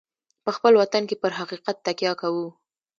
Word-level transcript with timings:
په 0.43 0.49
خپل 0.55 0.73
وطن 0.81 1.03
کې 1.09 1.15
پر 1.21 1.31
حقیقت 1.39 1.75
تکیه 1.85 2.13
کوو. 2.21 2.47